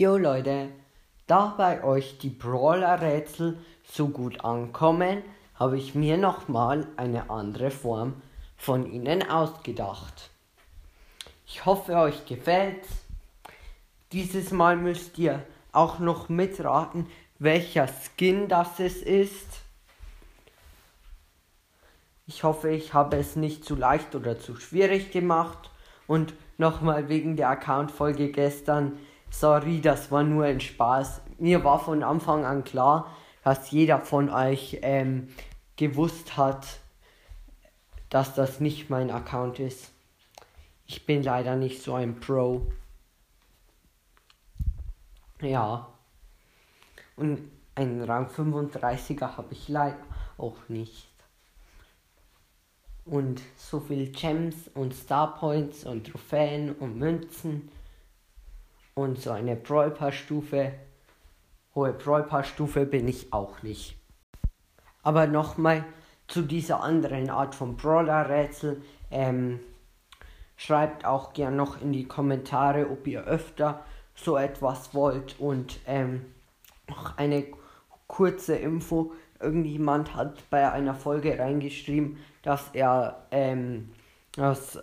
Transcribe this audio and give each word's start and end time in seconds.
Jo 0.00 0.16
Leute, 0.16 0.68
da 1.26 1.54
bei 1.58 1.82
euch 1.82 2.18
die 2.18 2.30
Brawler-Rätsel 2.30 3.58
so 3.82 4.06
gut 4.06 4.44
ankommen, 4.44 5.24
habe 5.56 5.76
ich 5.76 5.96
mir 5.96 6.16
nochmal 6.16 6.86
eine 6.96 7.30
andere 7.30 7.72
Form 7.72 8.22
von 8.56 8.88
ihnen 8.88 9.28
ausgedacht. 9.28 10.30
Ich 11.48 11.66
hoffe, 11.66 11.96
euch 11.96 12.26
gefällt's. 12.26 12.88
Dieses 14.12 14.52
Mal 14.52 14.76
müsst 14.76 15.18
ihr 15.18 15.42
auch 15.72 15.98
noch 15.98 16.28
mitraten, 16.28 17.08
welcher 17.40 17.88
Skin 17.88 18.46
das 18.46 18.78
es 18.78 19.02
ist. 19.02 19.48
Ich 22.28 22.44
hoffe, 22.44 22.70
ich 22.70 22.94
habe 22.94 23.16
es 23.16 23.34
nicht 23.34 23.64
zu 23.64 23.74
leicht 23.74 24.14
oder 24.14 24.38
zu 24.38 24.54
schwierig 24.54 25.10
gemacht. 25.10 25.72
Und 26.06 26.34
nochmal 26.56 27.08
wegen 27.08 27.34
der 27.34 27.48
Account-Folge 27.48 28.30
gestern. 28.30 28.96
Sorry, 29.30 29.80
das 29.80 30.10
war 30.10 30.22
nur 30.22 30.44
ein 30.44 30.60
Spaß. 30.60 31.20
Mir 31.38 31.62
war 31.64 31.78
von 31.78 32.02
Anfang 32.02 32.44
an 32.44 32.64
klar, 32.64 33.14
dass 33.44 33.70
jeder 33.70 34.00
von 34.00 34.30
euch 34.30 34.78
ähm, 34.82 35.28
gewusst 35.76 36.36
hat, 36.36 36.66
dass 38.10 38.34
das 38.34 38.60
nicht 38.60 38.90
mein 38.90 39.10
Account 39.10 39.58
ist. 39.58 39.90
Ich 40.86 41.06
bin 41.06 41.22
leider 41.22 41.56
nicht 41.56 41.82
so 41.82 41.94
ein 41.94 42.18
Pro. 42.18 42.66
Ja. 45.40 45.88
Und 47.16 47.50
einen 47.74 48.02
Rang 48.02 48.28
35er 48.28 49.36
habe 49.36 49.52
ich 49.52 49.68
leider 49.68 49.98
auch 50.36 50.56
nicht. 50.68 51.08
Und 53.04 53.40
so 53.56 53.80
viel 53.80 54.10
Gems 54.10 54.68
und 54.74 54.94
Star 54.94 55.36
Points 55.36 55.84
und 55.84 56.06
Trophäen 56.06 56.72
und 56.72 56.98
Münzen 56.98 57.70
und 58.98 59.20
so 59.20 59.30
eine 59.30 59.54
Brawl 59.54 59.92
Pass 59.92 60.16
Stufe. 60.16 60.72
Hohe 61.74 61.92
Brawl 61.92 62.24
Pass 62.24 62.48
Stufe 62.48 62.84
bin 62.84 63.06
ich 63.06 63.32
auch 63.32 63.62
nicht. 63.62 63.96
Aber 65.04 65.28
nochmal 65.28 65.84
zu 66.26 66.42
dieser 66.42 66.82
anderen 66.82 67.30
Art 67.30 67.54
von 67.54 67.76
Brawler 67.76 68.28
Rätsel. 68.28 68.82
Ähm, 69.10 69.60
schreibt 70.56 71.04
auch 71.04 71.32
gern 71.32 71.54
noch 71.54 71.80
in 71.80 71.92
die 71.92 72.08
Kommentare, 72.08 72.90
ob 72.90 73.06
ihr 73.06 73.22
öfter 73.24 73.84
so 74.16 74.36
etwas 74.36 74.92
wollt. 74.94 75.38
Und 75.38 75.78
ähm, 75.86 76.26
noch 76.88 77.16
eine 77.16 77.46
kurze 78.08 78.56
Info. 78.56 79.12
Irgendjemand 79.40 80.16
hat 80.16 80.42
bei 80.50 80.72
einer 80.72 80.96
Folge 80.96 81.38
reingeschrieben, 81.38 82.18
dass 82.42 82.70
er 82.72 83.26
ähm, 83.30 83.90
das 84.32 84.80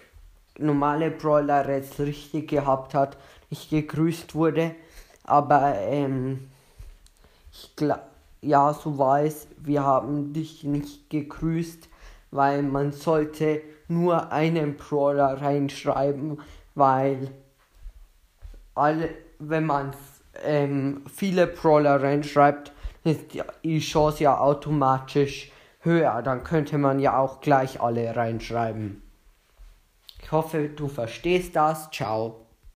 normale 0.59 1.11
Brawler 1.11 1.67
Rätsel 1.67 2.07
richtig 2.07 2.49
gehabt 2.49 2.93
hat, 2.93 3.17
nicht 3.49 3.69
gegrüßt 3.69 4.35
wurde. 4.35 4.75
Aber 5.23 5.75
ähm, 5.79 6.47
ich 7.51 7.75
glaube, 7.75 8.01
ja, 8.41 8.73
so 8.73 8.97
war 8.97 9.21
es. 9.21 9.47
Wir 9.57 9.83
haben 9.83 10.33
dich 10.33 10.63
nicht 10.63 11.09
gegrüßt, 11.09 11.89
weil 12.31 12.61
man 12.61 12.91
sollte 12.91 13.61
nur 13.87 14.31
einen 14.31 14.75
Brawler 14.75 15.41
reinschreiben, 15.41 16.39
weil 16.75 17.29
alle, 18.75 19.09
wenn 19.39 19.65
man 19.65 19.93
ähm, 20.43 21.03
viele 21.13 21.47
Brawler 21.47 22.01
reinschreibt, 22.01 22.71
ist 23.03 23.21
die 23.63 23.79
Chance 23.79 24.23
ja 24.23 24.38
automatisch 24.39 25.51
höher. 25.79 26.21
Dann 26.23 26.44
könnte 26.44 26.77
man 26.77 26.99
ja 26.99 27.17
auch 27.17 27.41
gleich 27.41 27.79
alle 27.81 28.15
reinschreiben. 28.15 29.04
Ich 30.25 30.31
hoffe, 30.31 30.69
du 30.69 30.88
verstehst 30.88 31.56
das. 31.56 31.91
Ciao. 31.91 32.44